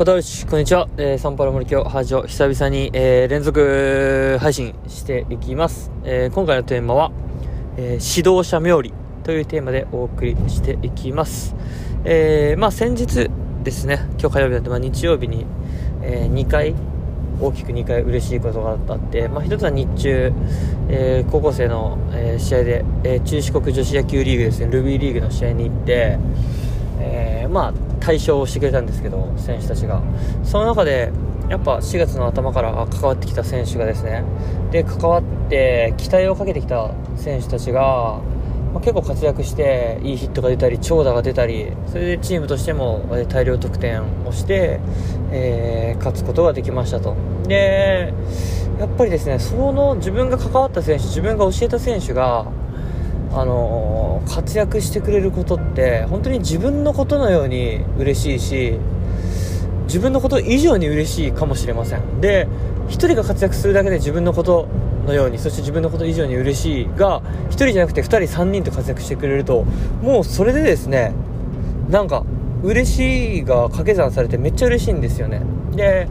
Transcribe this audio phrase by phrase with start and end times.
[0.00, 0.88] パタウシ、こんにちは。
[0.96, 5.90] えー、サンパル森京、ハージョ、久々に、えー、連続配信していきます。
[6.04, 7.12] えー、今回のテーマは、
[7.76, 8.94] え、指導者冥利
[9.24, 11.54] というテーマでお送りしていきます。
[12.06, 13.28] え、まあ先日
[13.62, 15.44] ですね、今日火曜日だって、まあ日曜日に、
[16.02, 16.74] え、2回、
[17.38, 20.32] 大きく2回嬉しいことがあって、まあ一つは日中、
[20.88, 26.18] え、高校生の、え、試合で、え、中四国女子野球リーグですね、ルビーリーグの試合に行って、
[27.00, 30.02] えー、まあ対象をしてくれたんですけど選手たちが。
[30.44, 31.10] その中で
[31.48, 34.24] やっぱ4月の頭から関わってきた選手がですね。
[34.70, 38.20] で関わって期待をかけてきた選手たちが、
[38.72, 44.78] まあ、結構活躍していいヒットが出たり長打が出たりそれでチームとしても大量得点をして、
[45.32, 47.16] えー、勝つことができましたと。
[47.48, 48.14] で
[48.78, 52.46] やっぱりですねその自分が関わった選手自分が教えた選手が
[53.32, 58.78] あの活躍してくれることって本当に自分のことのように嬉しいし
[59.84, 62.20] 自分のこと以上に嬉しいかもしれません。
[62.20, 62.48] で
[62.88, 64.66] 1人が活躍するだけで自分のこと
[65.06, 69.64] のようにそして自分のこと以上に嬉しいが1人じゃなくて2人3人と活躍してくれると
[70.02, 71.12] もうそれでですね
[71.88, 72.24] なんか
[72.62, 75.42] 嬉しいが掛け算されてめっちゃ嬉しいんですよね。
[75.74, 76.08] で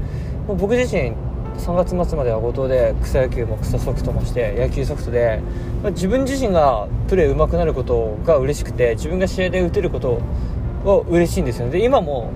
[0.47, 1.13] 僕自身
[1.59, 5.41] 3月末までは後藤で草野球も草ソフトもして野球ソフトで、
[5.83, 10.21] まあ、自分自身がプレー上手くなることが嬉しくて自分が試合で打てること
[10.83, 11.73] は嬉しいんですよね。
[11.73, 12.31] で今も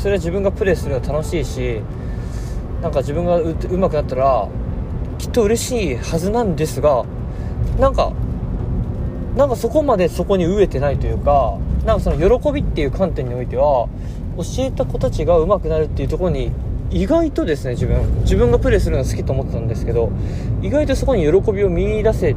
[0.00, 1.80] それは自分がプレーするの楽しいし
[2.80, 4.48] なんか自分がう上手くなったら
[5.18, 7.04] きっと嬉しいはずなんですが
[7.78, 8.12] なんか
[9.36, 13.88] なんかそこまでそこに飢えてないというかなんかその喜びっていう観点においては
[14.36, 16.52] 教えた子たちが上手くなるっていうところに
[16.90, 20.10] 意外とですね自分自分がプレーするの好きと思ってたんですけど
[20.62, 22.36] 意外とそこに喜びを見出せ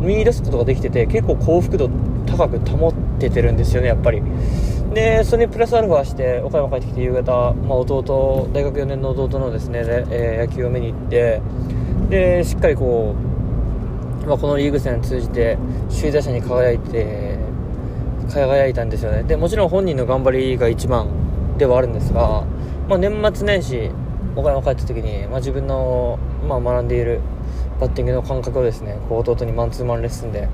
[0.00, 1.90] 見出すことができてて結構幸福度
[2.26, 4.22] 高く保っててるんですよねやっぱり。
[4.94, 11.42] でそれにプラスアルファして岡山帰ってきて夕方、まあ、弟大学4年の弟のですね、えー、野球を見に行って
[12.08, 13.14] でしっかりこ
[14.24, 15.58] う、まあ、このリーグ戦通じて
[15.90, 17.38] 首位打者に輝いて
[18.30, 19.22] 輝いたんですよね。
[19.22, 21.08] でもちろん本人の頑張りが一番
[21.58, 22.44] ではあるんですが
[22.88, 23.90] まあ、年末年始
[24.34, 27.20] 岡山帰った時に、まあ、自分の、まあ、学んでいる
[27.78, 30.48] バッティングの感覚をですねこう弟にマンツーマンレッスンで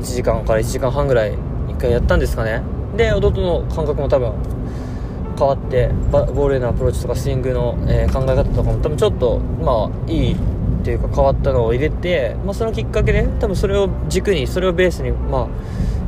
[0.00, 1.34] 1時間から1時間半ぐらい
[1.68, 2.62] 1回やったんですかね。
[2.96, 4.32] で弟の感覚も多分
[5.38, 10.36] 変わってボールへのアプローチとかスイングの、えー、考え方とかも多分ちょっとまあいいっ
[10.82, 15.48] ていうか変わったのを入れて、まあ、そのきっかけで多分それを軸にそれをベースにまあ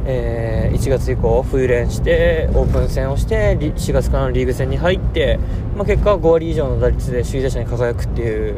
[0.04, 5.38] えー、1月以降冬練してオープン戦をして4月からのリーグ戦に入って、
[5.76, 8.56] まあ、結果は5割以上の打率で首位打者に輝くっていう、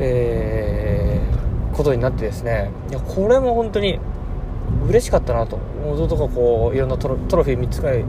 [0.00, 3.98] えー、ことになってですねいやこれも本当に
[4.88, 8.04] 嬉しかったなと弟がこういろんなトロトロフィー3つぐらい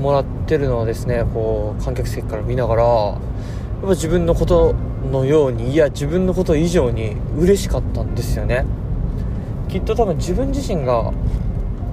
[0.00, 3.18] もらってるのをですねこう観客席から見ながらやっ
[3.82, 4.74] ぱ自分のこと
[5.10, 8.64] のようにいや自分のこと以上に嬉しかったんですよね。
[9.68, 11.12] きっと多分自分自身が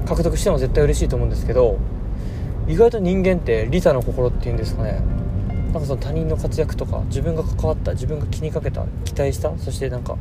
[0.06, 1.78] 獲得しても絶対嬉しいと思うんですけど
[2.68, 5.02] 意外と人間って利他の心っていうんですかね。
[5.72, 10.18] なんかその他人の活躍とか自分が関わった自分が気にかけた期待したそしてなんか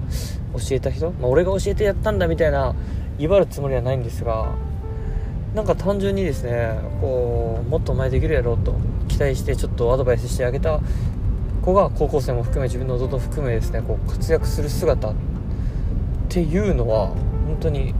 [0.52, 2.74] 教えた人、まあ、俺が教えてやったんだみたいな
[3.18, 4.54] 威張るつもりはないんですが
[5.54, 8.74] なんか単純にですねこうもっとお前できるやろうと
[9.08, 10.80] 期待してちょっとアドバイスしてあげた
[11.62, 15.14] 子が高校生も含め自分の弟も含めですねこう活躍する姿っ
[16.28, 17.14] ていうのは
[17.58, 17.92] 本当に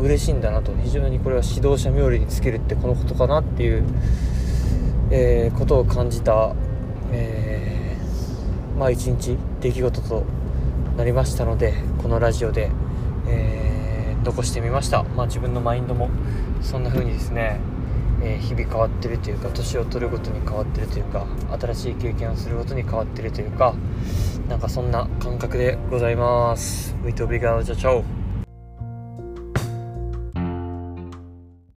[0.00, 3.84] 嬉しいんだなと非常にこれは指導者冥利につけるってこのことかなっていう、
[5.12, 6.54] えー、ことを感じた、
[7.12, 10.24] えー、まあ一日出来事と
[10.96, 12.68] なりましたのでこのラジオで、
[13.28, 16.10] えー、残してみました、まあ、自分のマインドも
[16.60, 17.60] そんな風にですね
[18.22, 21.26] え日々変わってるというか年を取るごとに変わってるというか
[21.60, 23.76] 新しい経験をするごとに変わってるというか
[24.48, 26.96] なんかそんな感覚でございます。
[27.04, 28.15] Muito obrigado, tchau, tchau.